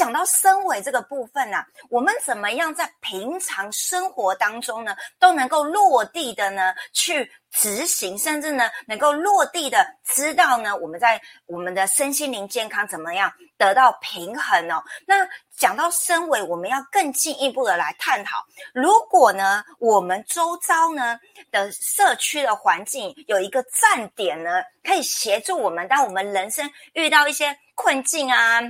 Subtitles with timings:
[0.00, 1.58] 讲到身为这个部分呢，
[1.90, 14.82] 我们怎么样在平常生活当中呢，都能够落地的呢去执行，甚至呢能够落地的知道呢，我们在我们的身心灵健康怎么样得到平衡哦。
[15.06, 15.16] 那
[15.54, 18.38] 讲到身为，我们要更进一步的来探讨，
[18.72, 21.20] 如果呢我们周遭呢
[21.50, 28.62] 的社区的环境有一个站点呢，可以协助我们，当我们人生遇到一些困境啊。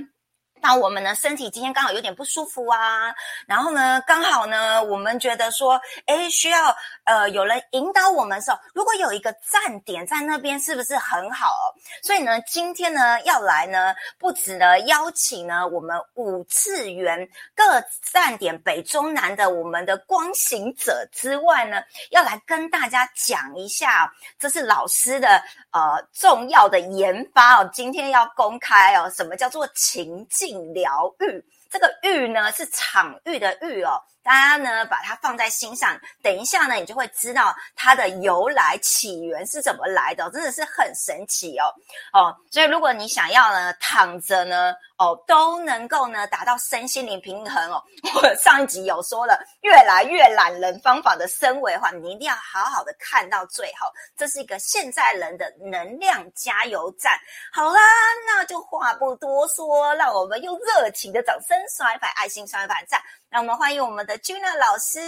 [0.61, 3.13] 那我们呢，身体今天刚好有点不舒服啊，
[3.47, 6.75] 然后呢，刚好呢，我们觉得说，哎，需要
[7.05, 11.73] 呃有人引导我们的时候，如果有一个站点在那边，是不是很好？
[12.03, 17.63] 所以呢，今天呢要来呢，不止呢邀请呢我们五次元各
[18.11, 25.41] 站点北中南的我们的光行者之外呢，要来跟大家讲一下，这是老师的
[25.71, 30.50] 呃重要的研发哦，今天要公开哦，什么叫做情境？
[30.73, 34.01] 疗愈，这个愈呢是场域的愈哦。
[34.23, 41.65] 大家呢把它放在心上，等一下呢，你就会知道它的由来起源是怎么来的，真的是很神奇哦
[42.13, 42.35] 哦。
[42.51, 47.81] 所以如果你想要呢躺着呢哦都能够呢达到身心灵平衡哦，
[48.15, 57.19] 我上一集有说了越来越懒人方法的升维的话，你一定要好好的看到最后，这是一个现在人的能量加油站。
[57.51, 57.79] 好啦，
[58.27, 63.01] 那就话不多说，让我们用热情的掌声刷一排爱心，刷一排赞。
[63.29, 64.99] 让我们欢迎我们的 Juna 老师。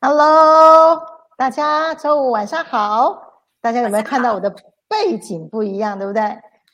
[0.00, 1.00] Hello，
[1.36, 3.30] 大家周五晚上好。
[3.60, 4.54] 大家有没有看到我的
[4.88, 6.22] 背景不一样，对不对？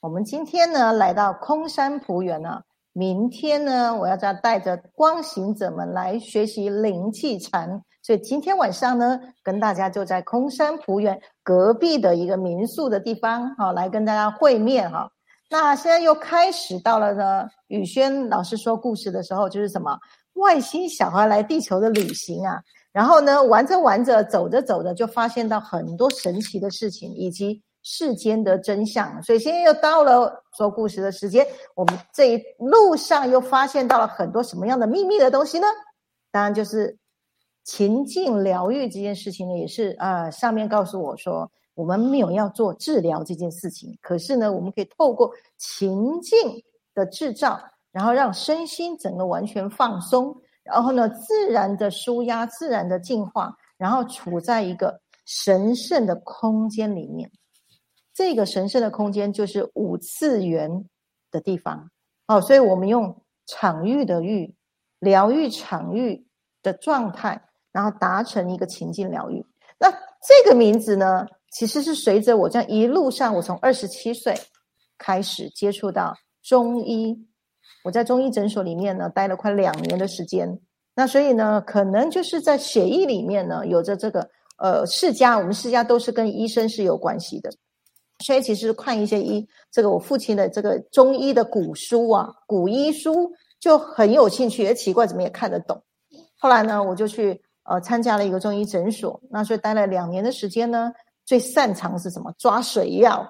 [0.01, 2.63] 我们今天呢来到空山普园呢，
[2.93, 15.11] 明天呢我要再带着光行者们来学习灵气禅，所以今天晚上呢跟大家就在空山普园隔壁的一个民宿的地方，好来跟大家会面哈。
[15.51, 19.99] 那现在又开始到了呢，宇轩老师说故事的时候，就是什么
[20.39, 22.61] 外星小孩来地球的旅行啊。
[22.91, 29.23] 然后呢，玩着玩着，走着走着，就发现到很多神奇的事情，以及世间的真相。
[29.23, 31.47] 所以现在又到了说故事的时间。
[31.77, 35.67] 我们这一路上又发现到了很多什么样的秘密的东西呢？
[36.33, 36.99] 当然就是
[37.65, 41.51] 情境疗愈这件事情呢，也是啊，上面告诉我说。
[41.75, 46.61] 我们没有要做治疗这件事情，可是呢，我们可以透过情境
[46.93, 47.57] 的制造，
[47.99, 50.33] 然后让身心整个完全放松，
[50.63, 57.29] 然后呢，自然的舒压，自然的净化，然后处在一个神圣的空间里面。
[58.15, 60.71] 这个神圣的空间就是五次元
[61.33, 61.91] 的地方。
[62.29, 64.55] 哦，所以我们用场域的域，
[65.01, 66.25] 疗愈场域
[66.63, 67.43] 的状态，
[67.73, 69.45] 然后达成一个情境疗愈。
[69.77, 71.27] 那这个名字呢？
[71.51, 74.39] 其实是随着我这样一路上，我从二十七岁
[74.99, 77.27] 开始接触到中医，
[77.85, 80.59] 我在中医诊所里面呢待了快两年的时间。
[80.95, 87.51] 那所以呢，可能就是在血液里面呢有着这个呃世家，我们世家都是跟医生是有关系的。
[88.25, 95.81] 所以其实看一些医，这个我父亲的这个中医的古书啊，古医书就很有兴趣，也奇怪怎么也看得懂。
[96.39, 100.93] 后来呢，我就去呃参加了一个中医诊所，那所以待了两年的时间呢。
[101.25, 102.33] 最擅长是什么？
[102.39, 103.29] 抓水药，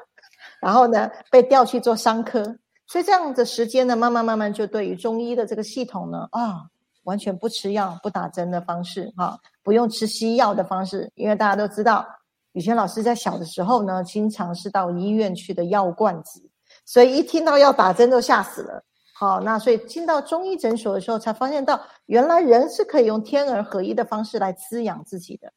[0.62, 2.56] 然后呢，被调去做伤科，
[2.88, 6.64] 所以这样的时间呢，慢慢慢慢就对于中医的这个系统呢，啊，
[7.04, 12.06] 完全不吃药、不打针的方式，哈，不用吃西药的方式，因为大家都知道，
[12.52, 16.42] 宇轩老师在小的时候呢，经常是到医院去的药罐子，
[16.86, 18.82] 所以一听到要打针就吓死了。
[19.12, 25.52] 好，那所以进到中医诊所的时候，才发现到原来人是可以用天人合一的方式来滋养自己的。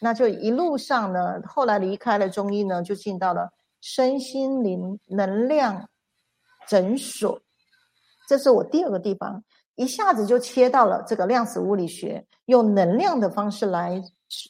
[0.00, 5.88] 那就一路上呢，后来离开了中医呢，就进到了身心灵能量
[6.68, 7.40] 诊所，
[8.28, 9.42] 这是我第二个地方，
[9.74, 14.02] 一下子就切到了这个量子物理学，用能量的方式来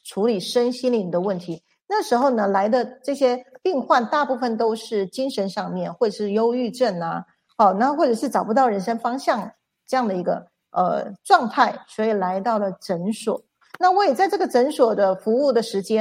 [0.04, 1.62] 处理身心灵的问题。
[1.88, 7.24] 那时候呢，来的这些病患大部分都是精神上面，或者是忧郁症啊，
[7.56, 9.50] 好，那或者是找不到人生方向
[9.86, 13.42] 这样的一个呃状态，所以来到了诊所。
[13.78, 15.98] 那我也在这个诊所的服务的时间。